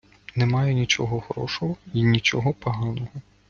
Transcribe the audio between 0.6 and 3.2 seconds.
нічого хорошого й нічого поганого.